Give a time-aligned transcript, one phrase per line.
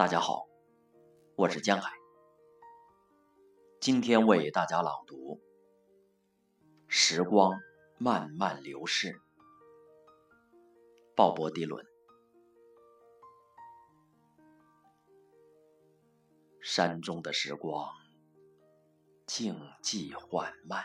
[0.00, 0.48] 大家好，
[1.36, 1.92] 我是江海，
[3.82, 5.34] 今天为大家朗读
[6.88, 7.60] 《时光
[7.98, 9.08] 慢慢流逝》，
[11.14, 11.84] 鲍勃迪伦。
[16.62, 17.92] 山中的时光，
[19.26, 20.82] 静寂缓慢。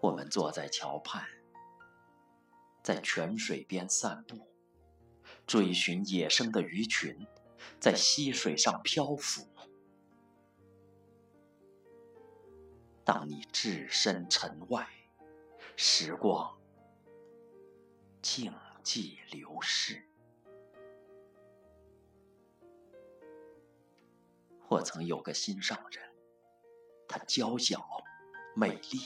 [0.00, 1.26] 我们坐在桥畔，
[2.84, 4.48] 在泉水边散步。
[5.50, 7.26] 追寻野生的鱼群，
[7.80, 9.44] 在溪水上漂浮。
[13.02, 14.88] 当你置身尘外，
[15.74, 16.56] 时光
[18.22, 18.54] 静
[18.84, 20.08] 寂流逝。
[24.68, 26.14] 我曾有个心上人，
[27.08, 27.84] 她娇小
[28.54, 29.00] 美丽。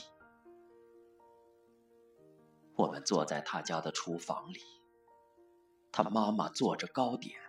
[2.75, 4.74] 我们坐在她家的厨房里。
[5.97, 7.39] 他妈妈做着糕点，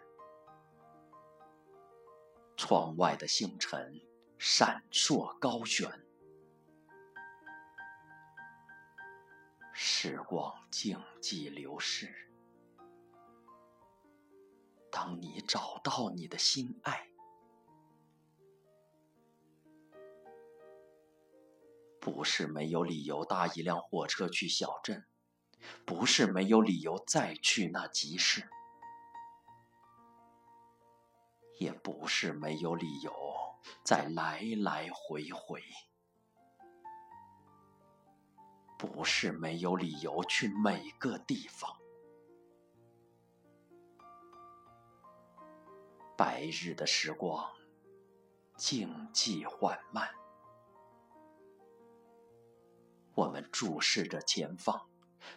[2.57, 4.01] 窗外的星辰
[4.39, 5.91] 闪烁高悬，
[9.73, 12.15] 时光静寂流逝。
[14.93, 17.11] 当你找到你的心爱，
[21.99, 25.05] 不是没有理由搭一辆火车去小镇。
[25.85, 28.49] 不是没有理由再去那集市，
[31.59, 33.13] 也不是没有理由
[33.85, 35.63] 再来来回回，
[38.77, 41.77] 不是没有理由去每个地方。
[46.17, 47.53] 白日的时光，
[48.57, 50.09] 静寂缓慢，
[53.15, 54.89] 我们注视着前方。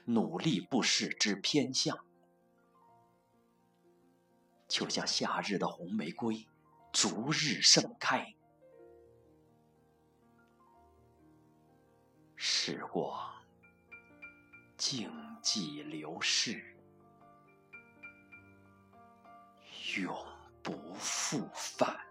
[0.05, 2.05] 努力不使之偏向，
[4.67, 6.47] 就像夏日的红玫瑰，
[6.91, 8.35] 逐日盛开。
[12.35, 13.31] 时光
[14.78, 15.11] 静
[15.44, 16.75] 寂流逝，
[19.97, 20.16] 永
[20.63, 22.09] 不复返。